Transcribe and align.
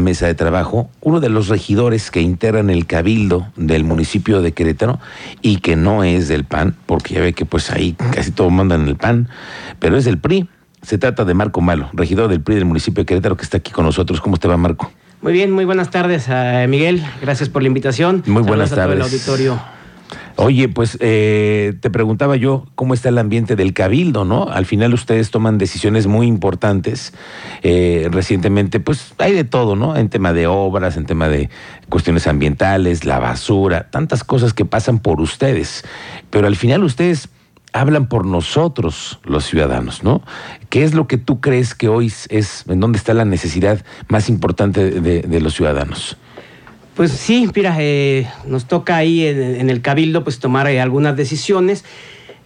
mesa 0.00 0.26
de 0.26 0.34
trabajo 0.34 0.90
uno 1.00 1.20
de 1.20 1.28
los 1.28 1.48
regidores 1.48 2.10
que 2.10 2.20
integran 2.20 2.70
el 2.70 2.86
cabildo 2.86 3.46
del 3.56 3.84
municipio 3.84 4.42
de 4.42 4.52
Querétaro 4.52 4.98
y 5.42 5.58
que 5.58 5.76
no 5.76 6.02
es 6.02 6.28
del 6.28 6.44
PAN, 6.44 6.74
porque 6.86 7.14
ya 7.14 7.20
ve 7.20 7.32
que 7.32 7.44
pues 7.44 7.70
ahí 7.70 7.94
casi 8.12 8.32
todo 8.32 8.50
mandan 8.50 8.88
el 8.88 8.96
PAN, 8.96 9.28
pero 9.78 9.96
es 9.96 10.04
del 10.04 10.18
PRI. 10.18 10.48
Se 10.82 10.98
trata 10.98 11.24
de 11.24 11.34
Marco 11.34 11.60
Malo, 11.60 11.90
regidor 11.92 12.28
del 12.28 12.40
PRI 12.40 12.56
del 12.56 12.64
municipio 12.64 13.02
de 13.02 13.06
Querétaro, 13.06 13.36
que 13.36 13.44
está 13.44 13.58
aquí 13.58 13.70
con 13.70 13.84
nosotros. 13.84 14.20
¿Cómo 14.20 14.38
te 14.38 14.48
va, 14.48 14.56
Marco? 14.56 14.90
Muy 15.22 15.34
bien, 15.34 15.50
muy 15.52 15.66
buenas 15.66 15.90
tardes, 15.90 16.30
a 16.30 16.66
Miguel. 16.66 17.04
Gracias 17.20 17.50
por 17.50 17.62
la 17.62 17.68
invitación. 17.68 18.22
Muy 18.26 18.42
buenas 18.42 18.70
Saludos 18.70 18.88
tardes. 18.88 19.16
A 19.16 19.20
todo 19.24 19.36
el 19.36 19.46
auditorio. 19.52 19.79
Oye, 20.42 20.68
pues 20.68 20.96
eh, 21.00 21.74
te 21.80 21.90
preguntaba 21.90 22.34
yo 22.36 22.66
cómo 22.74 22.94
está 22.94 23.10
el 23.10 23.18
ambiente 23.18 23.56
del 23.56 23.74
cabildo, 23.74 24.24
¿no? 24.24 24.48
Al 24.48 24.64
final 24.64 24.94
ustedes 24.94 25.30
toman 25.30 25.58
decisiones 25.58 26.06
muy 26.06 26.26
importantes. 26.26 27.12
Eh, 27.62 28.08
recientemente, 28.10 28.80
pues 28.80 29.12
hay 29.18 29.34
de 29.34 29.44
todo, 29.44 29.76
¿no? 29.76 29.96
En 29.96 30.08
tema 30.08 30.32
de 30.32 30.46
obras, 30.46 30.96
en 30.96 31.04
tema 31.04 31.28
de 31.28 31.50
cuestiones 31.90 32.26
ambientales, 32.26 33.04
la 33.04 33.18
basura, 33.18 33.90
tantas 33.90 34.24
cosas 34.24 34.54
que 34.54 34.64
pasan 34.64 34.98
por 34.98 35.20
ustedes. 35.20 35.84
Pero 36.30 36.46
al 36.46 36.56
final 36.56 36.84
ustedes 36.84 37.28
hablan 37.72 38.08
por 38.08 38.24
nosotros, 38.24 39.20
los 39.24 39.44
ciudadanos, 39.44 40.02
¿no? 40.02 40.22
¿Qué 40.70 40.84
es 40.84 40.94
lo 40.94 41.06
que 41.06 41.18
tú 41.18 41.40
crees 41.40 41.74
que 41.74 41.88
hoy 41.88 42.12
es, 42.30 42.64
en 42.66 42.80
dónde 42.80 42.98
está 42.98 43.12
la 43.12 43.26
necesidad 43.26 43.84
más 44.08 44.30
importante 44.30 44.90
de, 44.90 45.20
de 45.20 45.40
los 45.40 45.54
ciudadanos? 45.54 46.16
Pues 46.94 47.12
sí, 47.12 47.48
mira, 47.54 47.76
eh, 47.78 48.26
nos 48.46 48.66
toca 48.66 48.96
ahí 48.96 49.24
en, 49.24 49.40
en, 49.40 49.70
el 49.70 49.80
Cabildo 49.80 50.24
pues 50.24 50.38
tomar 50.38 50.68
eh, 50.68 50.80
algunas 50.80 51.16
decisiones. 51.16 51.84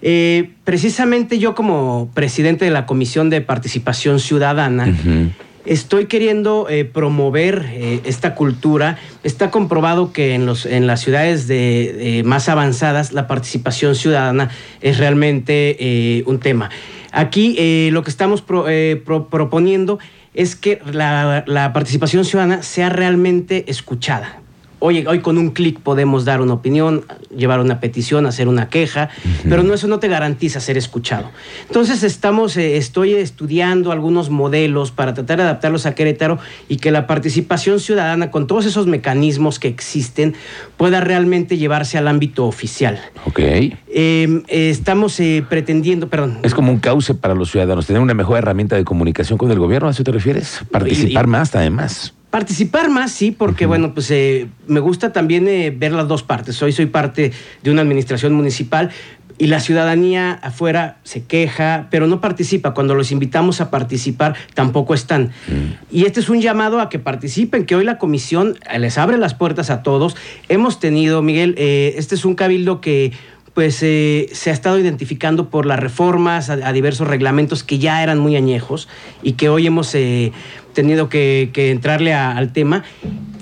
Eh, 0.03 0.51
precisamente 0.65 1.39
yo 1.39 1.55
como 1.55 2.11
presidente 2.15 2.65
de 2.65 2.71
la 2.71 2.85
Comisión 2.85 3.31
de 3.31 3.41
Participación 3.41 4.21
Ciudadana, 4.21 4.85
uh 4.85 5.09
-huh. 5.09 5.31
estoy 5.65 6.07
queriendo 6.07 6.69
promover 6.93 7.65
esta 8.05 8.35
cultura. 8.35 8.99
Está 9.23 9.51
comprobado 9.51 10.13
que 10.13 10.35
en, 10.35 10.45
los, 10.45 10.67
en 10.67 10.87
las 10.87 11.01
ciudades 11.01 11.49
de, 11.49 12.23
más 12.27 12.51
avanzadas 12.51 13.13
la 13.13 13.27
participación 13.27 13.95
ciudadana 13.95 14.51
es 14.83 14.99
realmente 14.99 16.23
un 16.27 16.39
tema. 16.39 16.69
Aquí 17.13 17.89
lo 17.91 18.03
que 18.03 18.11
estamos 18.11 18.43
pro, 18.43 18.67
pro, 19.07 19.29
proponiendo 19.29 19.99
es 19.99 20.24
que 20.57 20.83
la, 20.93 21.45
la 21.47 21.73
participación 21.73 22.25
ciudadana 22.25 22.63
sea 22.63 22.91
realmente 22.91 23.65
escuchada. 23.69 24.44
Hoy, 24.79 25.07
hoy 25.07 25.21
con 25.21 25.39
un 25.39 25.51
clic 25.51 25.81
podemos 25.81 26.25
dar 26.25 26.41
una 26.41 26.55
opinión, 26.55 27.05
llevar 27.35 27.61
una 27.61 27.81
petición, 27.81 28.27
hacer 28.27 28.49
una 28.49 28.69
queja, 28.69 29.09
uh 29.25 29.29
-huh. 29.29 29.49
pero 29.49 29.63
no, 29.63 29.75
eso 29.75 29.89
no 29.89 29.99
te 29.99 30.09
garantiza 30.09 30.61
ser 30.61 30.77
escuchado. 30.77 31.31
Entonces 31.67 32.03
estamos, 32.03 32.57
eh, 32.57 32.77
estoy 32.77 33.15
estudiando 33.15 33.93
algunos 33.93 34.31
modelos 34.31 34.91
para 34.91 35.15
tratar 35.15 35.39
de 35.39 35.45
adaptarlos 35.45 35.87
a 35.87 35.95
Querétaro 35.95 36.39
y 36.69 36.77
que 36.77 36.91
la 36.91 37.07
participación 37.07 37.81
ciudadana 37.81 38.31
con 38.31 38.47
todos 38.47 38.67
esos 38.67 38.87
mecanismos 38.87 39.59
que 39.59 39.69
existen 39.69 40.35
pueda 40.77 41.01
realmente 41.01 41.57
llevarse 41.57 41.97
al 41.97 42.09
ámbito 42.09 42.47
oficial. 42.47 43.01
Ok. 43.27 43.39
Eh, 43.39 43.73
eh, 43.89 44.43
estamos 44.49 45.21
pretendiendo, 45.49 46.09
perdón. 46.09 46.39
Es 46.43 46.55
como 46.55 46.71
un 46.73 46.79
cauce 46.79 47.15
para 47.15 47.35
los 47.35 47.51
ciudadanos, 47.51 47.87
tener 47.87 48.03
una 48.03 48.15
mejor 48.15 48.39
herramienta 48.39 48.77
de 48.77 48.85
comunicación 48.85 49.39
con 49.39 49.51
el 49.51 49.59
gobierno, 49.59 49.89
¿a 49.89 49.93
eso 49.93 50.05
te 50.05 50.13
refieres? 50.13 50.61
Participar 50.71 51.25
y, 51.25 51.29
y, 51.29 51.31
más, 51.31 51.55
además. 51.55 52.15
Participar 52.35 52.91
más, 52.91 53.13
sí, 53.13 53.31
porque 53.31 53.65
uh 53.65 53.67
-huh. 53.67 53.69
bueno, 53.69 53.95
pues 53.95 54.11
eh, 54.11 54.49
me 54.67 54.81
gusta 54.81 55.13
también 55.13 55.47
eh, 55.47 55.71
ver 55.71 55.93
las 55.93 56.09
dos 56.09 56.25
partes. 56.25 56.61
Hoy 56.65 56.73
soy 56.73 56.87
parte 56.87 57.31
de 57.63 57.71
una 57.71 57.83
administración 57.83 58.33
municipal 58.33 58.91
y 59.39 59.47
la 59.47 59.61
ciudadanía 59.61 60.33
afuera 60.33 60.97
se 61.05 61.23
queja, 61.23 61.87
pero 61.93 62.09
no 62.09 62.21
participa. 62.21 62.75
Cuando 62.75 62.97
los 62.97 63.13
invitamos 63.13 63.61
a 63.61 63.71
participar, 63.71 64.35
tampoco 64.55 64.95
están. 64.95 65.29
-huh. 65.29 65.79
Y 65.93 66.07
este 66.07 66.19
es 66.19 66.29
un 66.29 66.41
llamado 66.41 66.81
a 66.81 66.89
que 66.89 66.99
participen, 66.99 67.67
que 67.67 67.77
hoy 67.77 67.85
la 67.85 67.99
comisión 67.99 68.59
les 68.81 68.99
abre 68.99 69.17
las 69.17 69.35
puertas 69.35 69.71
a 69.71 69.85
todos. 69.85 70.17
Hemos 70.49 70.81
tenido, 70.81 71.23
Miguel, 71.23 71.55
eh, 71.57 71.95
este 71.99 72.17
es 72.17 72.25
un 72.25 72.35
cabildo 72.35 72.81
que 72.81 73.13
pues 73.55 73.79
eh, 73.83 74.29
se 74.33 74.51
ha 74.51 74.53
estado 74.53 74.79
identificando 74.79 75.49
por 75.49 75.65
las 75.65 75.79
reformas 75.79 76.51
a, 76.51 76.55
a, 76.55 76.73
diversos 76.73 77.07
reglamentos 77.07 77.63
que 77.63 77.79
ya 77.79 78.03
eran 78.03 78.19
muy 78.19 78.37
añejos 78.37 78.89
y 79.23 79.33
que 79.33 79.49
hoy 79.49 79.67
hemos 79.67 79.95
eh, 79.95 80.33
tenido 80.73 81.09
que, 81.09 81.51
que 81.53 81.71
entrarle 81.71 82.13
a, 82.13 82.37
al 82.37 82.53
tema, 82.53 82.85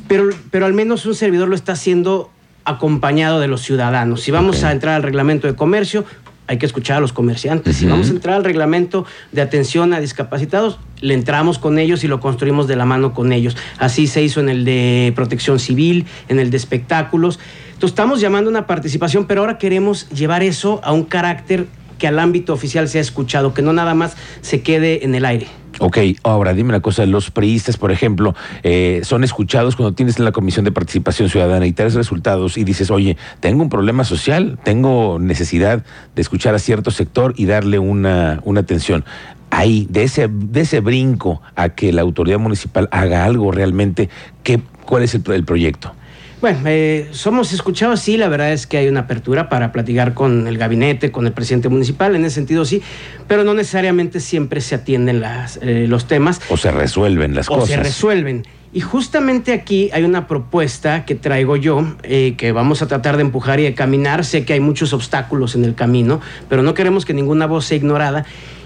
pero, 0.09 0.29
pero 0.51 0.67
al 0.67 0.75
menos 0.75 1.07
un 1.07 1.15
servidor 1.15 1.49
lo 1.49 1.55
está 1.55 1.73
haciendo 1.73 2.31
acompañado 2.65 3.41
de 3.41 3.49
los 3.49 3.63
ciudadanos. 3.63 4.21
Si 4.21 4.31
vamos 4.31 4.59
okay. 4.59 4.69
a 4.69 4.73
entrar 4.73 4.95
al 4.95 5.03
reglamento 5.03 5.47
de 5.47 5.57
comercio, 5.57 6.05
hay 6.47 6.59
que 6.59 6.67
escuchar 6.67 6.99
a 6.99 7.01
los 7.01 7.13
comerciantes. 7.13 7.77
Uh 7.77 7.79
-huh. 7.79 7.81
Si 7.81 7.87
vamos 7.87 8.09
a 8.09 8.11
entrar 8.11 8.37
al 8.37 8.45
reglamento 8.45 9.07
de 9.33 9.41
atención 9.41 9.95
a 9.95 10.01
discapacitados, 10.01 10.79
le 11.01 11.15
entramos 11.15 11.59
con 11.59 11.79
ellos 11.79 12.05
y 12.05 12.09
lo 12.09 12.21
construimos 12.21 12.69
de 12.69 12.77
la 12.77 12.85
mano 12.85 13.15
con 13.15 13.33
ellos. 13.33 13.57
Así 13.79 14.07
se 14.07 14.23
hizo 14.23 14.41
en 14.41 14.49
el 14.49 14.65
de 14.65 15.13
protección 15.17 15.59
civil, 15.59 16.05
en 16.29 16.39
el 16.39 16.51
de 16.51 16.57
espectáculos. 16.57 17.41
Estamos 17.87 18.21
llamando 18.21 18.49
una 18.49 18.67
participación, 18.67 19.27
pero 19.27 19.41
ahora 19.41 19.59
queremos 19.59 20.09
llevar 20.11 20.45
eso 20.45 20.81
a 20.85 20.93
un 20.93 21.03
carácter 21.03 21.67
que 21.99 22.07
al 22.07 22.19
ámbito 22.21 22.53
oficial 22.53 22.89
sea 22.89 23.01
escuchado, 23.01 23.55
que 23.55 23.63
no 23.63 23.73
nada 23.73 23.95
más 23.95 24.17
se 24.41 24.63
quede 24.63 25.05
en 25.05 25.15
el 25.15 25.25
aire. 25.25 25.47
Ok, 25.79 25.99
ahora 26.23 26.55
dime 26.55 26.69
una 26.69 26.81
cosa, 26.81 27.07
los 27.07 27.31
priistas, 27.31 27.77
por 27.77 27.91
ejemplo, 27.91 28.37
eh, 28.63 29.01
son 29.05 29.25
escuchados 29.25 29.75
cuando 29.75 29.95
tienes 29.95 30.19
en 30.19 30.25
la 30.25 30.33
Comisión 30.33 30.65
de 30.65 30.71
Participación 30.71 31.29
Ciudadana 31.29 31.67
y 31.67 31.73
traes 31.73 31.95
resultados 31.95 32.57
y 32.57 32.65
dices, 32.65 32.91
oye, 32.91 33.17
tengo 33.41 33.63
un 33.63 33.69
problema 33.69 34.05
social, 34.05 34.59
tengo 34.63 35.19
necesidad 35.19 35.85
de 36.15 36.23
escuchar 36.23 36.55
a 36.55 36.61
cierto 36.61 36.91
sector 36.91 37.35
y 37.37 37.47
darle 37.47 37.79
una, 37.79 38.41
una 38.45 38.61
atención. 38.61 39.05
Ahí, 39.51 39.87
de 39.91 40.05
ese, 40.05 40.29
de 40.29 40.61
ese 40.61 40.81
brinco 40.81 41.43
a 41.57 41.71
que 41.71 41.93
la 41.93 42.03
autoridad 42.03 42.39
municipal 42.39 42.89
haga 42.93 43.25
algo 43.25 43.51
realmente, 43.51 44.09
¿qué, 44.45 44.61
¿cuál 44.85 45.03
es 45.03 45.15
el, 45.15 45.23
el 45.33 45.45
proyecto? 45.45 45.95
Bueno, 46.43 46.59
eh, 46.67 47.07
somos 47.13 47.53
escuchados, 47.53 48.01
sí, 48.01 48.17
la 48.17 48.29
verdad 48.29 48.53
es 48.53 48.67
que 48.67 48.77
hay 48.77 48.89
una 48.89 49.03
apertura 49.03 49.49
para 49.49 49.71
platicar 49.71 50.13
con 50.13 50.49
el 50.49 50.59
gabinete, 50.59 51.13
con 51.13 51.25
el 51.25 51.33
presidente 51.33 51.69
municipal, 51.69 52.17
en 52.17 52.25
ese 52.25 52.35
sentido 52.35 52.65
sí, 52.65 52.83
pero 53.29 53.45
no 53.45 53.55
necesariamente 53.55 54.19
siempre 54.19 54.61
se 54.61 54.75
atienden 54.75 55.21
las, 55.21 55.61
eh, 55.63 55.87
los 55.89 56.09
temas. 56.09 56.41
O 56.49 56.57
se 56.57 56.73
resuelven 56.73 57.37
las 57.37 57.49
o 57.49 57.55
cosas. 57.55 57.63
O 57.63 57.67
se 57.69 57.77
resuelven. 57.77 58.43
Y 58.73 58.81
justamente 58.81 59.53
aquí 59.53 59.91
hay 59.93 60.03
una 60.03 60.27
propuesta 60.27 61.05
que 61.05 61.15
traigo 61.15 61.55
yo, 61.55 61.87
eh, 62.03 62.35
que 62.37 62.51
vamos 62.51 62.83
a 62.83 62.89
tratar 62.89 63.19
de 63.19 63.23
empujar 63.23 63.61
y 63.61 63.63
de 63.63 63.75
caminar. 63.75 64.25
Sé 64.25 64.45
que 64.45 64.55
hay 64.55 64.61
muchos 64.61 64.93
obstáculos 64.93 65.55
en 65.55 65.65
el 65.65 65.77
camino, 65.77 66.21
pero 66.49 66.65
no 66.65 66.75
queremos 66.75 67.05
que 67.05 67.15
ninguna 67.15 67.47
voz 67.47 67.67
sea 67.67 67.77
ignorada. 67.77 68.25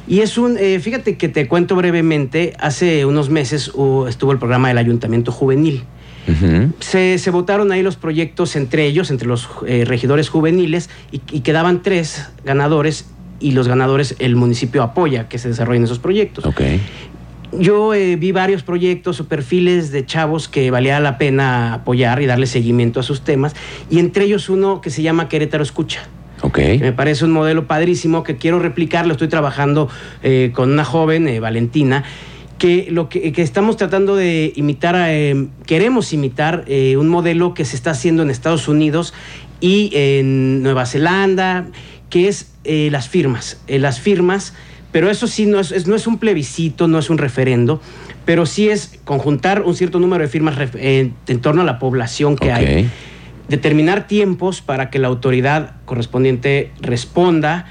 Y 0.09 0.21
es 0.21 0.39
un, 0.39 0.57
eh, 0.57 0.79
fíjate 0.81 1.19
que 1.19 1.29
te 1.29 1.47
cuento 1.47 1.77
brevemente, 1.77 2.55
hace 2.59 3.05
unos 3.05 3.29
meses 3.29 3.71
uh, 3.75 4.07
estuvo 4.07 4.33
el 4.33 4.39
programa 4.39 4.69
del 4.69 4.79
Ayuntamiento 4.79 5.31
Juvenil. 5.31 5.85
Uh 6.29 6.33
-huh. 6.33 6.73
se, 6.81 7.19
se, 7.19 7.31
votaron 7.31 7.71
ahí 7.73 7.83
los 7.83 7.97
proyectos 7.97 8.57
entre 8.57 8.85
ellos, 8.87 9.11
entre 9.11 9.29
los 9.29 9.49
eh, 9.67 9.85
regidores 9.87 10.29
juveniles, 10.29 10.91
y, 11.13 11.21
y, 11.31 11.41
quedaban 11.41 11.83
tres 11.83 12.29
ganadores, 12.45 13.07
y 13.39 13.53
los 13.53 13.69
ganadores 13.69 14.17
el 14.19 14.35
municipio 14.35 14.83
apoya 14.83 15.29
que 15.29 15.39
se 15.39 15.49
desarrollen 15.49 15.85
esos 15.85 15.99
proyectos. 15.99 16.45
Okay. 16.45 16.81
Yo 17.53 17.95
eh, 17.95 18.17
vi 18.17 18.33
varios 18.33 18.63
proyectos 18.63 19.21
o 19.21 19.29
perfiles 19.29 19.93
de 19.93 20.05
chavos 20.05 20.49
que 20.49 20.71
valía 20.71 20.99
la 21.01 21.17
pena 21.17 21.75
apoyar 21.75 22.21
y 22.21 22.27
darle 22.27 22.47
seguimiento 22.47 23.01
a 23.01 23.03
sus 23.03 23.23
temas, 23.23 23.55
y 23.89 23.99
entre 23.99 24.25
ellos 24.25 24.49
uno 24.49 24.81
que 24.81 24.91
se 24.91 25.03
llama 25.03 25.29
Querétaro 25.29 25.63
Escucha. 25.63 26.09
Okay. 26.43 26.79
Me 26.79 26.93
parece 26.93 27.25
un 27.25 27.33
modelo 27.33 27.67
padrísimo 27.67 28.23
que 28.23 28.37
quiero 28.37 28.59
replicar, 28.59 29.07
lo 29.07 29.13
estoy 29.13 29.29
trabajando 29.29 29.89
eh, 30.23 30.51
con 30.55 30.71
una 30.71 30.85
joven, 30.85 31.29
eh, 31.29 31.41
Valentina, 31.41 32.05
que 32.59 32.89
lo 32.91 33.09
que, 33.09 33.33
que, 33.33 33.43
estamos 33.43 33.77
tratando 33.77 34.17
de 34.17 34.53
imitar, 34.57 34.97
eh, 35.09 35.49
queremos 35.67 36.13
imitar 36.13 36.65
eh, 36.67 36.97
un 36.97 37.09
modelo 37.09 37.55
que 37.55 37.65
se 37.65 37.77
está 37.77 37.91
haciendo 37.91 38.23
en 38.23 38.31
Estados 38.31 38.69
Unidos 38.69 39.13
y 39.61 39.91
en 39.95 40.63
Nueva 40.63 40.87
Zelanda, 40.87 41.67
que 42.11 42.29
es 42.29 42.53
eh, 42.65 42.89
las 42.91 43.09
firmas. 43.09 43.61
Eh, 43.67 43.79
las 43.79 44.01
firmas, 44.01 44.55
pero 44.93 45.11
eso 45.11 45.27
sí, 45.27 45.47
no 45.47 45.61
es, 45.61 45.73
es, 45.73 45.87
no 45.87 45.97
es, 45.97 46.07
un 46.07 46.19
plebiscito, 46.19 46.89
no 46.89 46.99
es 46.99 47.11
un 47.11 47.19
referendo, 47.19 47.81
pero 48.25 48.47
sí 48.47 48.69
es 48.69 48.99
conjuntar 49.05 49.63
un 49.63 49.75
cierto 49.75 49.99
número 49.99 50.23
de 50.23 50.29
firmas 50.29 50.57
en 50.75 51.41
torno 51.41 51.63
a 51.63 51.65
la 51.65 51.79
población 51.79 52.37
que 52.37 52.53
okay. 52.53 52.67
hay, 52.67 52.91
determinar 53.49 54.07
tiempos 54.07 54.61
para 54.61 54.91
que 54.91 54.99
la 54.99 55.09
autoridad 55.09 55.77
correspondiente 55.85 56.73
responda 56.81 57.67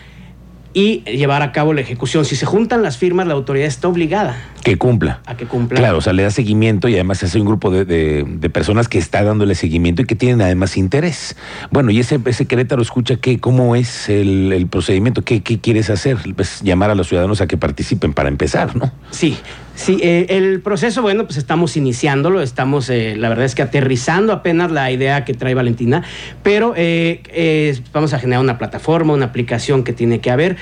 y 0.75 1.03
llevar 1.05 1.41
a 1.41 1.53
cabo 1.53 1.73
la 1.73 1.79
ejecución. 1.79 2.25
Si 2.25 2.35
se 2.35 2.45
juntan 2.45 2.83
las 2.83 2.97
firmas, 2.97 3.25
la 3.27 3.33
autoridad 3.33 3.65
está 3.65 3.87
obligada. 3.87 4.35
Que 4.61 4.77
cumpla. 4.77 5.21
A 5.25 5.37
que 5.37 5.45
cumpla. 5.45 5.79
Claro, 5.79 5.99
o 5.99 6.01
sea, 6.01 6.11
le 6.11 6.21
da 6.21 6.31
seguimiento 6.31 6.89
y 6.89 6.95
además 6.95 7.23
hace 7.23 7.39
un 7.39 7.45
grupo 7.45 7.71
de, 7.71 7.85
de, 7.85 8.25
de, 8.27 8.49
personas 8.49 8.89
que 8.89 8.97
está 8.97 9.23
dándole 9.23 9.55
seguimiento 9.55 10.01
y 10.01 10.05
que 10.05 10.15
tienen 10.15 10.41
además 10.41 10.75
interés. 10.75 11.37
Bueno, 11.71 11.91
y 11.91 11.99
ese, 12.01 12.19
ese 12.25 12.45
Querétaro 12.45 12.81
escucha 12.81 13.15
que, 13.15 13.39
cómo 13.39 13.77
es 13.77 14.09
el, 14.09 14.51
el 14.51 14.67
procedimiento, 14.67 15.21
¿Qué, 15.21 15.41
qué 15.41 15.59
quieres 15.59 15.89
hacer. 15.89 16.17
Pues 16.35 16.61
llamar 16.61 16.89
a 16.89 16.95
los 16.95 17.07
ciudadanos 17.07 17.39
a 17.39 17.47
que 17.47 17.55
participen 17.55 18.13
para 18.13 18.27
empezar, 18.27 18.75
¿no? 18.75 18.91
Sí, 19.11 19.37
Sí, 19.75 19.99
eh, 20.01 20.27
el 20.29 20.61
proceso, 20.61 21.01
bueno, 21.01 21.25
pues 21.25 21.37
estamos 21.37 21.75
iniciándolo, 21.75 22.41
estamos, 22.41 22.89
eh, 22.89 23.15
la 23.17 23.27
verdad 23.27 23.45
es 23.45 23.55
que 23.55 23.61
aterrizando 23.61 24.31
apenas 24.31 24.71
la 24.71 24.89
idea 24.89 25.25
que 25.25 25.33
trae 25.33 25.53
Valentina, 25.53 26.03
pero 26.43 26.73
eh, 26.77 27.77
vamos 27.91 28.13
a 28.13 28.19
generar 28.19 28.41
una 28.41 28.57
plataforma, 28.57 29.13
una 29.13 29.25
aplicación 29.25 29.83
que 29.83 29.91
tiene 29.91 30.21
que 30.21 30.31
haber. 30.31 30.55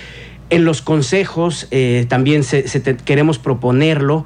En 0.50 0.66
los 0.66 0.82
consejos 0.82 1.68
también 2.10 2.44
se, 2.44 2.68
se 2.68 2.80
te, 2.80 2.98
queremos 2.98 3.40
proponerlo 3.40 4.26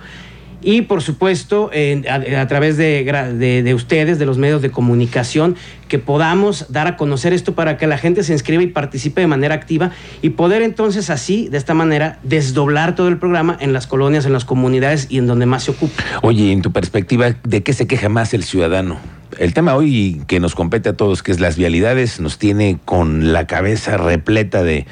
y 0.62 0.84
por 0.84 1.02
supuesto 1.02 1.70
a, 2.10 2.48
través 2.48 2.78
de, 2.78 3.74
ustedes, 3.76 4.20
de 4.20 4.26
los 4.26 4.38
medios 4.38 4.62
de 4.62 4.72
comunicación, 4.72 5.56
que 5.88 6.00
podamos 6.00 6.66
dar 6.70 6.88
a 6.88 6.98
conocer 6.98 7.34
esto 7.34 7.54
para 7.54 7.78
que 7.78 7.88
la 7.88 7.98
gente 7.98 8.24
se 8.24 8.34
inscriba 8.34 8.64
y 8.64 8.68
participe 8.68 9.22
de 9.22 9.28
manera 9.28 9.56
activa 9.56 9.92
y 10.22 10.32
poder 10.32 10.62
entonces 10.62 11.10
así, 11.10 11.48
de 11.50 11.58
esta 11.58 11.74
manera, 11.74 12.20
desdoblar 12.24 12.96
todo 12.96 13.08
el 13.08 13.18
programa 13.18 13.58
en 13.60 13.74
las 13.74 13.88
colonias, 13.88 14.26
en 14.26 14.34
las 14.34 14.46
comunidades 14.46 15.08
y 15.10 15.20
en 15.20 15.28
donde 15.28 15.46
más 15.46 15.64
se 15.64 15.72
ocupa. 15.72 16.04
Oye, 16.22 16.52
en 16.52 16.62
tu 16.62 16.72
perspectiva, 16.72 17.36
¿de 17.44 17.64
qué 17.64 17.74
se 17.74 17.88
queja 17.88 18.10
más 18.10 18.34
el 18.34 18.44
ciudadano? 18.44 18.98
El 19.38 19.54
tema 19.54 19.76
hoy 19.76 20.22
que 20.28 20.40
nos 20.40 20.56
compete 20.56 20.90
a 20.90 20.94
todos, 20.98 21.22
que 21.22 21.32
es 21.32 21.40
las 21.40 21.58
vialidades, 21.58 22.20
nos 22.20 22.40
tiene 22.40 22.80
con 22.86 23.34
la 23.34 23.46
cabeza 23.46 23.98
repleta 23.98 24.64
de 24.64 24.86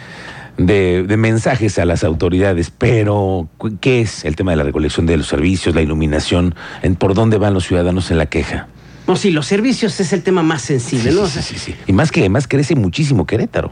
de, 0.58 1.16
mensajes 1.18 1.80
a 1.80 1.86
las 1.86 2.04
autoridades, 2.04 2.72
pero 2.72 3.50
¿qué 3.82 4.02
es 4.02 4.26
el 4.26 4.36
tema 4.36 4.52
de 4.52 4.58
la 4.58 4.64
recolección 4.64 5.06
de 5.06 5.18
los 5.18 5.28
servicios, 5.28 5.76
la 5.76 5.82
iluminación? 5.82 6.56
En, 6.82 6.96
¿Por 6.96 7.14
dónde 7.14 7.38
van 7.38 7.54
los 7.54 7.66
ciudadanos 7.66 8.12
en 8.12 8.18
la 8.18 8.28
queja? 8.28 8.68
No, 9.08 9.16
sí, 9.16 9.32
los 9.32 9.46
servicios 9.46 10.00
es 10.00 10.14
el 10.14 10.24
tema 10.24 10.42
más 10.42 10.64
sensible, 10.64 11.12
¿no? 11.12 11.28
Sí, 11.28 11.42
sí, 11.42 11.58
sí, 11.58 11.76
Y 11.86 11.94
más 11.94 12.12
que 12.12 12.22
además 12.22 12.48
crece 12.48 12.76
muchísimo 12.76 13.26
Querétaro. 13.26 13.72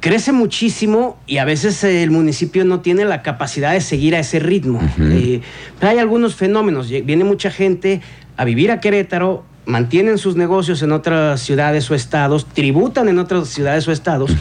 Crece 0.00 0.32
muchísimo 0.32 1.18
y 1.26 1.38
a 1.38 1.46
veces 1.46 1.82
el 1.82 2.10
municipio 2.10 2.66
no 2.66 2.80
tiene 2.80 3.06
la 3.06 3.22
capacidad 3.22 3.72
de 3.72 3.80
seguir 3.80 4.14
a 4.14 4.18
ese 4.18 4.38
ritmo. 4.38 4.80
Eh, 5.00 5.40
hay 5.80 5.98
algunos 5.98 6.34
fenómenos. 6.34 6.90
Viene 6.90 7.24
mucha 7.24 7.50
gente 7.50 8.02
a 8.36 8.44
vivir 8.44 8.70
a 8.70 8.80
Querétaro, 8.80 9.46
mantienen 9.64 10.18
sus 10.18 10.36
negocios 10.36 10.82
en 10.82 10.92
otras 10.92 11.40
ciudades 11.40 11.90
o 11.90 11.94
estados, 11.94 12.44
tributan 12.44 13.08
en 13.08 13.18
otras 13.18 13.48
ciudades 13.48 13.88
o 13.88 13.92
estados 13.92 14.32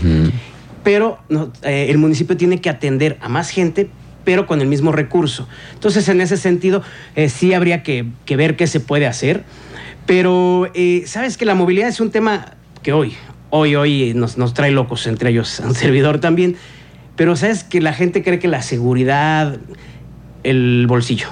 pero 0.83 1.19
eh, 1.63 1.87
el 1.89 1.97
municipio 1.97 2.37
tiene 2.37 2.61
que 2.61 2.69
atender 2.69 3.17
a 3.21 3.29
más 3.29 3.49
gente, 3.49 3.89
pero 4.23 4.45
con 4.45 4.61
el 4.61 4.67
mismo 4.67 4.91
recurso. 4.91 5.47
Entonces, 5.73 6.07
en 6.09 6.21
ese 6.21 6.37
sentido, 6.37 6.83
eh, 7.15 7.29
sí 7.29 7.53
habría 7.53 7.83
que, 7.83 8.05
ver 8.29 8.55
qué 8.55 8.67
se 8.67 8.79
puede 8.79 9.07
hacer. 9.07 9.43
Pero, 10.05 10.69
eh, 10.73 11.03
¿sabes 11.05 11.37
que 11.37 11.45
la 11.45 11.55
movilidad 11.55 11.87
es 11.87 12.01
un 12.01 12.11
tema 12.11 12.55
que 12.81 12.91
hoy, 12.91 13.13
hoy, 13.49 13.75
hoy 13.75 14.13
nos, 14.13 14.37
nos 14.37 14.53
trae 14.53 14.71
locos, 14.71 15.07
entre 15.07 15.29
ellos 15.29 15.59
un 15.65 15.75
servidor 15.75 16.19
también? 16.19 16.57
Pero, 17.15 17.35
¿sabes 17.35 17.63
que 17.63 17.79
la 17.79 17.93
gente 17.93 18.23
cree 18.23 18.39
que 18.39 18.47
la 18.47 18.61
seguridad, 18.61 19.57
el 20.43 20.85
bolsillo, 20.87 21.29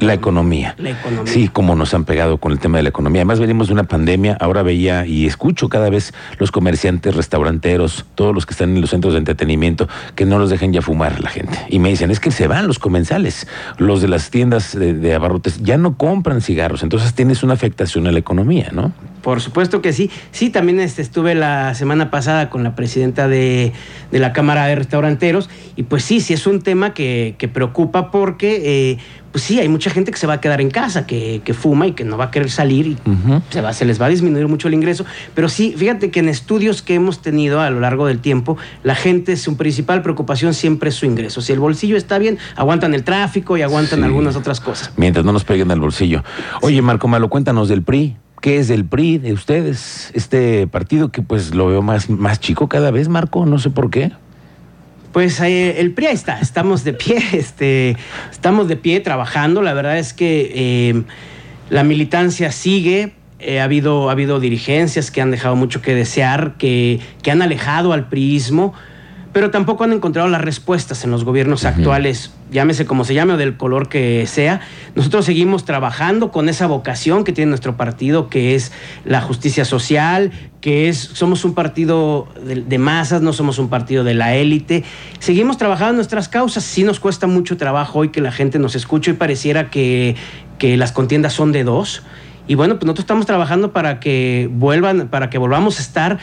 la 0.00 0.14
economía. 0.14 0.74
La 0.78 0.90
economía. 0.90 1.32
Sí, 1.32 1.48
como 1.48 1.74
nos 1.74 1.94
han 1.94 2.04
pegado 2.04 2.38
con 2.38 2.52
el 2.52 2.58
tema 2.58 2.78
de 2.78 2.82
la 2.82 2.88
economía. 2.88 3.20
Además 3.22 3.40
venimos 3.40 3.68
de 3.68 3.74
una 3.74 3.84
pandemia, 3.84 4.36
ahora 4.40 4.62
veía 4.62 5.06
y 5.06 5.26
escucho 5.26 5.68
cada 5.68 5.90
vez 5.90 6.12
los 6.38 6.50
comerciantes, 6.50 7.14
restauranteros, 7.14 8.06
todos 8.14 8.34
los 8.34 8.46
que 8.46 8.52
están 8.52 8.74
en 8.74 8.80
los 8.80 8.90
centros 8.90 9.14
de 9.14 9.18
entretenimiento, 9.18 9.88
que 10.14 10.26
no 10.26 10.38
los 10.38 10.50
dejen 10.50 10.72
ya 10.72 10.82
fumar 10.82 11.20
la 11.20 11.30
gente. 11.30 11.58
Y 11.68 11.78
me 11.78 11.88
dicen, 11.88 12.10
es 12.10 12.20
que 12.20 12.30
se 12.30 12.46
van 12.46 12.66
los 12.66 12.78
comensales, 12.78 13.46
los 13.76 14.02
de 14.02 14.08
las 14.08 14.30
tiendas 14.30 14.78
de, 14.78 15.14
abarrotes, 15.14 15.62
ya 15.62 15.76
no 15.78 15.96
compran 15.96 16.40
cigarros, 16.40 16.82
entonces 16.82 17.14
tienes 17.14 17.42
una 17.42 17.54
afectación 17.54 18.06
a 18.06 18.12
la 18.12 18.18
economía, 18.18 18.70
¿no? 18.72 18.92
Por 19.22 19.40
supuesto 19.40 19.82
que 19.82 19.92
sí. 19.92 20.10
Sí, 20.30 20.50
también 20.50 20.80
este, 20.80 21.02
estuve 21.02 21.34
la 21.34 21.74
semana 21.74 22.10
pasada 22.10 22.50
con 22.50 22.62
la 22.62 22.74
presidenta 22.74 23.28
de, 23.28 23.72
la 24.10 24.32
Cámara 24.32 24.66
de 24.66 24.76
Restauranteros 24.76 25.50
y 25.76 25.82
pues 25.82 26.04
sí, 26.04 26.20
sí 26.20 26.34
es 26.34 26.46
un 26.46 26.62
tema 26.62 26.94
que, 26.94 27.50
preocupa 27.52 28.10
porque... 28.10 28.92
Eh, 28.92 28.98
pues 29.38 29.46
sí, 29.46 29.60
hay 29.60 29.68
mucha 29.68 29.88
gente 29.90 30.10
que 30.10 30.18
se 30.18 30.26
va 30.26 30.32
a 30.32 30.40
quedar 30.40 30.60
en 30.60 30.68
casa, 30.68 31.06
que, 31.06 31.40
fuma 31.56 31.86
y 31.86 31.92
que 31.92 32.02
no 32.02 32.18
va 32.18 32.24
a 32.24 32.30
querer 32.32 32.50
salir 32.50 32.88
y 32.88 32.98
se, 33.50 33.60
va, 33.60 33.72
se 33.72 33.84
les 33.84 34.02
va 34.02 34.06
a 34.06 34.08
disminuir 34.08 34.48
mucho 34.48 34.66
el 34.66 34.74
ingreso. 34.74 35.04
Pero 35.32 35.48
sí, 35.48 35.76
fíjate 35.76 36.10
que 36.10 36.18
en 36.18 36.28
estudios 36.28 36.82
que 36.82 36.94
hemos 36.94 37.22
tenido 37.22 37.60
a 37.60 37.70
lo 37.70 37.78
largo 37.78 38.08
del 38.08 38.18
tiempo, 38.18 38.56
la 38.82 38.96
gente, 38.96 39.36
su 39.36 39.56
principal 39.56 40.02
preocupación 40.02 40.54
siempre 40.54 40.88
es 40.88 40.96
su 40.96 41.06
ingreso. 41.06 41.40
Si 41.40 41.52
el 41.52 41.60
bolsillo 41.60 41.96
está 41.96 42.18
bien, 42.18 42.36
aguantan 42.56 42.94
el 42.94 43.04
tráfico 43.04 43.56
y 43.56 43.62
aguantan 43.62 44.02
algunas 44.02 44.34
otras 44.34 44.58
cosas. 44.58 44.90
Mientras 44.96 45.24
no 45.24 45.30
nos 45.30 45.44
peguen 45.44 45.70
al 45.70 45.78
bolsillo. 45.78 46.24
Oye, 46.60 46.82
Marco 46.82 47.06
Malo, 47.06 47.28
cuéntanos 47.28 47.68
del 47.68 47.84
PRI. 47.84 48.16
¿Qué 48.40 48.58
es 48.58 48.66
del 48.66 48.86
PRI 48.86 49.18
de 49.18 49.34
ustedes? 49.34 50.10
Este 50.14 50.66
partido 50.66 51.12
que 51.12 51.22
pues 51.22 51.54
lo 51.54 51.68
veo 51.68 51.80
más, 51.80 52.10
más 52.10 52.40
chico 52.40 52.68
cada 52.68 52.90
vez, 52.90 53.08
Marco, 53.08 53.46
no 53.46 53.60
sé 53.60 53.70
por 53.70 53.88
qué. 53.88 54.10
Pues 55.12 55.40
eh, 55.40 55.80
el 55.80 55.92
PRI 55.92 56.06
está, 56.06 56.38
estamos 56.40 56.84
de 56.84 56.92
pie, 56.92 57.22
este, 57.32 57.96
estamos 58.30 58.68
de 58.68 58.76
pie 58.76 59.00
trabajando. 59.00 59.62
La 59.62 59.74
verdad 59.74 59.98
es 59.98 60.12
que 60.12 60.52
eh, 60.54 61.02
la 61.70 61.84
militancia 61.84 62.52
sigue. 62.52 63.12
Eh, 63.40 63.60
ha, 63.60 63.64
habido, 63.64 64.08
ha 64.08 64.12
habido 64.12 64.40
dirigencias 64.40 65.12
que 65.12 65.20
han 65.20 65.30
dejado 65.30 65.54
mucho 65.54 65.80
que 65.80 65.94
desear, 65.94 66.56
que, 66.58 66.98
que 67.22 67.30
han 67.30 67.40
alejado 67.40 67.92
al 67.92 68.08
priismo 68.08 68.74
pero 69.38 69.52
tampoco 69.52 69.84
han 69.84 69.92
encontrado 69.92 70.26
las 70.26 70.40
respuestas 70.40 71.04
en 71.04 71.12
los 71.12 71.22
gobiernos 71.22 71.64
actuales, 71.64 72.32
llámese 72.50 72.86
como 72.86 73.04
se 73.04 73.14
llame 73.14 73.34
o 73.34 73.36
del 73.36 73.56
color 73.56 73.88
que 73.88 74.26
sea. 74.26 74.62
Nosotros 74.96 75.26
seguimos 75.26 75.64
trabajando 75.64 76.32
con 76.32 76.48
esa 76.48 76.66
vocación 76.66 77.22
que 77.22 77.32
tiene 77.32 77.50
nuestro 77.50 77.76
partido, 77.76 78.28
que 78.30 78.56
es 78.56 78.72
la 79.04 79.20
justicia 79.20 79.64
social, 79.64 80.32
que 80.60 80.88
es, 80.88 80.98
somos 80.98 81.44
un 81.44 81.54
partido 81.54 82.26
de, 82.44 82.78
masas, 82.78 83.22
no 83.22 83.32
somos 83.32 83.60
un 83.60 83.68
partido 83.68 84.02
de 84.02 84.14
la 84.14 84.34
élite. 84.34 84.82
Seguimos 85.20 85.56
trabajando 85.56 85.90
en 85.90 85.96
nuestras 85.98 86.28
causas, 86.28 86.64
sí 86.64 86.82
nos 86.82 86.98
cuesta 86.98 87.28
mucho 87.28 87.56
trabajo 87.56 88.00
hoy 88.00 88.08
que 88.08 88.20
la 88.20 88.32
gente 88.32 88.58
nos 88.58 88.74
escuche 88.74 89.12
y 89.12 89.14
pareciera 89.14 89.70
que, 89.70 90.16
que 90.58 90.76
las 90.76 90.90
contiendas 90.90 91.32
son 91.32 91.52
de 91.52 91.62
dos. 91.62 92.02
Y 92.48 92.54
bueno, 92.56 92.74
pues 92.74 92.86
nosotros 92.86 93.04
estamos 93.04 93.26
trabajando 93.26 93.72
para 93.72 94.00
que 94.00 94.48
vuelvan, 94.50 95.08
para 95.08 95.30
que 95.30 95.38
volvamos 95.38 95.78
a 95.78 95.82
estar 95.82 96.18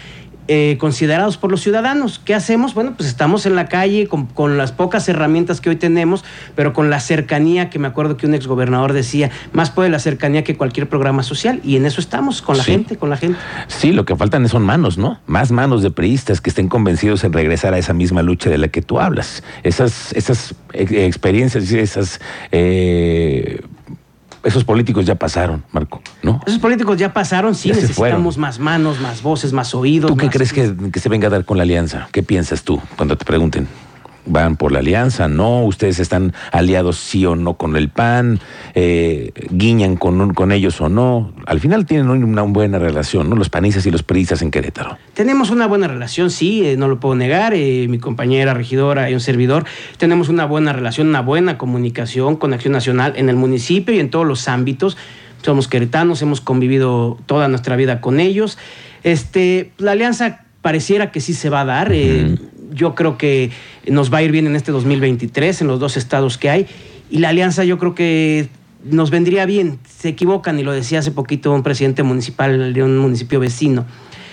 eh, 0.48 0.78
considerados 0.80 1.38
por 1.38 1.50
los 1.50 1.62
ciudadanos. 1.62 2.20
¿Qué 2.24 2.36
hacemos? 2.36 2.74
Bueno, 2.74 2.94
pues 2.96 3.10
estamos 3.10 3.46
en 3.46 3.56
la 3.56 3.68
calle 3.68 4.08
con, 4.08 4.58
las 4.58 4.72
pocas 4.72 5.10
herramientas 5.10 5.62
que 5.62 5.70
hoy 5.70 5.76
tenemos, 5.76 6.24
pero 6.56 6.74
con 6.74 6.90
la 6.90 7.00
cercanía 7.00 7.70
que 7.70 7.80
me 7.80 7.88
acuerdo 7.88 8.16
que 8.18 8.28
un 8.28 8.34
exgobernador 8.34 8.94
decía, 8.94 9.32
más 9.54 9.72
puede 9.72 9.90
la 9.90 10.00
cercanía 10.00 10.44
que 10.44 10.56
cualquier 10.56 10.88
programa 10.88 11.24
social, 11.24 11.62
y 11.64 11.76
en 11.78 11.86
eso 11.86 12.00
estamos, 12.00 12.42
con 12.42 12.58
la 12.58 12.64
gente, 12.64 12.98
con 12.98 13.10
la 13.10 13.18
gente. 13.18 13.40
Sí, 13.68 13.92
lo 13.92 14.06
que 14.06 14.16
faltan 14.16 14.48
son 14.48 14.64
manos, 14.64 14.98
¿no? 14.98 15.20
Más 15.26 15.52
manos 15.52 15.82
de 15.82 15.92
priistas 15.92 16.42
que 16.42 16.50
estén 16.50 16.68
convencidos 16.68 17.24
en 17.24 17.34
regresar 17.34 17.74
a 17.74 17.78
esa 17.78 17.94
misma 17.94 18.22
lucha 18.22 18.50
de 18.50 18.58
la 18.58 18.68
que 18.68 18.82
tú 18.82 19.00
hablas. 19.00 19.44
Esas, 19.64 20.14
esas 20.14 20.56
experiencias, 20.74 21.72
esas 21.72 22.20
eh, 22.52 23.62
esos 24.46 24.64
políticos 24.64 25.06
ya 25.06 25.16
pasaron, 25.16 25.64
Marco, 25.72 26.02
¿no? 26.22 26.40
Esos 26.46 26.60
políticos 26.60 26.98
ya 26.98 27.12
pasaron, 27.12 27.56
sí, 27.56 27.70
necesitamos 27.70 28.38
más 28.38 28.60
manos, 28.60 29.02
más 29.02 29.22
voces, 29.24 29.52
más 29.52 29.74
oídos. 29.74 30.10
¿Tú 30.10 30.18
qué 30.18 30.30
crees 30.30 30.54
que, 30.54 30.74
que 30.92 31.00
se 31.00 31.10
venga 31.10 31.28
a 31.28 31.32
dar 31.32 31.46
con 31.46 31.58
la 31.58 31.64
alianza? 31.64 32.08
¿Qué 32.12 32.22
piensas 32.24 32.64
tú 32.64 32.80
cuando 32.96 33.18
te 33.18 33.26
pregunten? 33.26 33.68
Van 34.26 34.58
por 34.58 34.72
la 34.72 34.80
alianza, 34.80 35.28
no, 35.28 35.64
ustedes 35.64 36.00
están 36.00 36.34
aliados 36.52 36.98
sí 36.98 37.26
o 37.26 37.36
no 37.36 37.56
con 37.56 37.76
el 37.76 37.90
PAN, 37.90 38.40
eh, 38.74 39.32
guiñan 39.52 39.96
con, 39.96 40.34
con 40.34 40.52
ellos 40.52 40.82
o 40.82 40.90
no. 40.90 41.34
Al 41.46 41.60
final 41.60 41.86
tienen 41.86 42.10
una 42.10 42.42
buena 42.44 42.80
relación, 42.80 43.30
¿no? 43.30 43.36
Los 43.36 43.50
panistas 43.50 43.86
y 43.86 43.92
los 43.92 44.04
priistas 44.04 44.42
en 44.42 44.52
Querétaro. 44.52 44.98
Tenemos 45.14 45.50
una 45.50 45.68
buena 45.68 45.88
relación, 45.88 46.32
sí, 46.32 46.66
eh, 46.66 46.78
no 46.78 46.88
lo 46.88 47.00
puedo 47.00 47.16
negar. 47.16 47.54
Eh, 47.54 47.88
mi 47.90 48.00
compañera 48.00 48.54
regidora 48.54 49.10
y 49.10 49.14
un 49.14 49.20
servidor, 49.20 49.66
tenemos 49.98 50.30
una 50.30 50.46
buena 50.46 50.74
relación, 50.74 51.08
una 51.08 51.22
buena 51.22 51.58
comunicación 51.58 52.36
con 52.36 52.54
Acción 52.54 52.74
Nacional 52.74 53.14
en 53.16 53.30
el 53.30 53.36
municipio 53.36 53.94
y 53.94 54.00
en 54.00 54.10
todos 54.10 54.26
los 54.26 54.48
ámbitos. 54.48 54.98
Somos 55.42 55.68
queretanos, 55.68 56.22
hemos 56.22 56.42
convivido 56.42 57.18
toda 57.28 57.48
nuestra 57.48 57.76
vida 57.76 58.02
con 58.02 58.20
ellos. 58.20 58.58
Este, 59.04 59.72
la 59.78 59.92
alianza 59.92 60.46
pareciera 60.62 61.12
que 61.12 61.22
sí 61.22 61.36
se 61.36 61.52
va 61.52 61.62
a 61.62 61.66
dar 61.66 61.92
yo 62.76 62.94
creo 62.94 63.18
que 63.18 63.52
nos 63.88 64.14
va 64.14 64.20
a 64.20 64.24
ir 64.24 64.32
bien 64.32 64.48
en 64.48 64.56
este 64.56 64.72
2023 64.72 65.62
en 65.62 65.68
los 65.68 65.80
dos 65.80 65.98
estados 65.98 66.38
que 66.38 66.50
hay 66.50 66.68
y 67.10 67.20
la 67.20 67.30
alianza 67.30 67.64
yo 67.64 67.78
creo 67.78 67.96
que 67.96 68.50
nos 68.84 69.10
vendría 69.10 69.46
bien. 69.46 69.80
Se 69.88 70.10
equivocan 70.10 70.60
y 70.60 70.64
lo 70.64 70.72
decía 70.72 71.00
hace 71.00 71.12
poquito 71.12 71.52
un 71.54 71.64
presidente 71.64 72.04
municipal 72.04 72.74
de 72.74 72.84
un 72.84 72.98
municipio 72.98 73.40
vecino. 73.40 73.86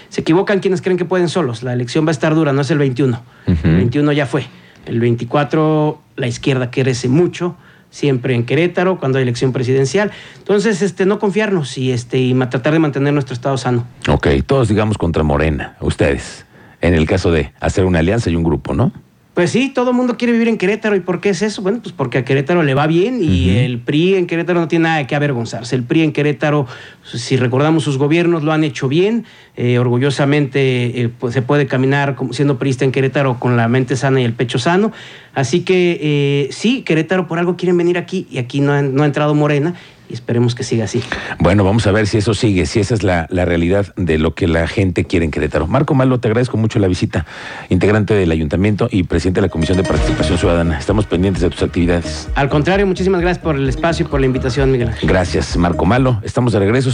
Se 0.09 0.21
equivocan 0.21 0.61
quienes 0.61 0.83
creen 0.83 0.99
que 0.99 1.07
pueden 1.07 1.29
solos. 1.29 1.63
La 1.63 1.73
elección 1.73 2.05
va 2.05 2.11
a 2.11 2.13
estar 2.13 2.35
dura, 2.35 2.53
no 2.53 2.61
es 2.61 2.71
el 2.71 2.79
21. 2.79 3.23
El 3.47 3.77
21 3.77 4.13
ya 4.13 4.27
fue. 4.27 4.45
El 4.85 5.01
24 5.01 6.03
la 6.17 6.27
izquierda 6.27 6.71
crece 6.71 7.09
mucho 7.09 7.57
siempre 7.89 8.35
en 8.35 8.45
Querétaro 8.45 8.99
cuando 8.99 9.19
hay 9.19 9.23
elección 9.23 9.53
presidencial. 9.53 10.11
Entonces, 10.39 10.83
este, 10.83 11.07
no 11.07 11.19
confiarnos 11.19 11.79
y, 11.79 11.93
este, 11.93 12.19
y 12.19 12.35
tratar 12.35 12.73
de 12.73 12.79
mantener 12.79 13.15
nuestro 13.15 13.35
estado 13.35 13.57
sano. 13.57 13.87
Ok, 14.09 14.29
todos 14.45 14.69
digamos 14.69 14.99
contra 14.99 15.23
Morena, 15.23 15.77
ustedes 15.81 16.45
en 16.83 16.95
el 16.95 17.07
caso 17.07 17.31
de 17.31 17.53
hacer 17.61 17.85
una 17.87 18.01
alianza 18.01 18.29
y 18.29 18.37
un 18.37 18.43
grupo, 18.43 18.75
¿no? 18.75 18.93
Pues 19.35 19.51
sí, 19.51 19.71
todo 19.71 19.93
el 19.93 19.97
mundo 19.97 20.19
quiere 20.19 20.35
vivir 20.35 20.49
en 20.49 20.59
Querétaro. 20.59 20.95
¿Y 20.95 21.01
por 21.01 21.23
qué 21.23 21.31
es 21.31 21.41
eso? 21.41 21.63
Bueno, 21.63 21.81
pues 21.83 21.95
porque 21.95 22.19
a 22.19 22.25
Querétaro 22.25 22.63
le 22.63 22.75
va 22.75 22.87
bien 22.87 23.19
y 23.23 23.49
el 23.49 23.79
PRI 23.79 24.17
en 24.17 24.27
Querétaro 24.27 24.61
no 24.61 24.69
tiene 24.69 24.83
nada 24.83 25.07
qué 25.07 25.15
avergonzarse. 25.15 25.75
El 25.75 25.85
PRI 25.85 26.03
en 26.03 26.13
Querétaro, 26.13 26.67
si 27.03 27.39
recordamos 27.39 27.83
sus 27.83 27.97
gobiernos, 27.97 28.43
lo 28.43 28.53
han 28.53 28.63
hecho 28.63 28.89
bien. 28.89 29.25
Eh, 29.57 29.79
orgullosamente 29.79 31.01
eh, 31.01 31.09
pues 31.19 31.33
se 31.33 31.41
puede 31.41 31.67
caminar 31.67 32.15
como 32.15 32.35
siendo 32.35 32.59
priista 32.59 32.85
en 32.85 32.93
Querétaro 32.93 33.39
con 33.39 33.57
la 33.57 33.69
mente 33.69 33.97
sana 33.97 34.21
y 34.21 34.25
el 34.25 34.35
pecho 34.35 34.59
sano. 34.59 34.93
Así 35.33 35.61
que 35.61 35.99
eh, 36.03 36.49
sí, 36.53 36.83
Querétaro 36.83 37.27
por 37.27 37.39
algo 37.39 37.57
quieren 37.57 37.79
venir 37.79 37.97
aquí 37.97 38.27
y 38.31 38.37
aquí 38.37 38.61
no 38.61 38.73
ha 38.75 39.07
entrado 39.07 39.35
Morena 39.35 39.73
y 40.13 40.15
esperemos 40.15 40.55
que 40.55 40.63
siga 40.63 40.85
así. 40.85 41.03
Bueno, 41.39 41.65
vamos 41.65 41.87
a 41.87 41.93
ver 41.93 42.07
si 42.07 42.19
eso 42.19 42.35
sigue, 42.35 42.67
si 42.67 42.81
esa 42.81 42.93
es 42.93 43.03
la, 43.03 43.27
la 43.31 43.47
realidad 43.47 43.95
de 43.97 44.19
lo 44.19 44.35
que 44.35 44.47
la 44.47 44.69
gente 44.69 45.05
quiere 45.05 45.25
en 45.25 45.31
Querétaro. 45.31 45.67
Marco 45.67 45.95
Malo, 45.95 46.21
te 46.21 46.29
agradezco 46.29 46.59
mucho 46.59 46.79
la 46.79 46.87
visita, 46.87 47.25
integrante 47.71 48.13
del 48.13 48.31
ayuntamiento 48.31 48.89
y 48.91 49.05
presidente 49.05 49.41
de 49.41 49.47
la 49.47 49.51
Comisión 49.51 49.79
de 49.79 49.85
Participación 49.85 50.37
Ciudadana. 50.37 50.79
Estamos 50.79 51.07
pendientes 51.07 51.43
de 51.43 51.49
tus 51.49 51.63
actividades. 51.63 52.29
Al 52.35 52.51
contrario, 52.51 52.87
muchísimas 52.87 53.23
gracias 53.23 53.43
por 53.43 53.57
el 53.57 53.67
espacio 53.69 54.05
y 54.05 54.09
por 54.09 54.21
la 54.21 54.27
invitación, 54.27 54.71
Miguel 54.71 54.89
Ángel. 54.89 55.09
Gracias, 55.09 55.57
Marco 55.57 55.87
Malo. 55.87 56.21
Estamos 56.23 56.53
de 56.53 56.59
regreso. 56.59 56.91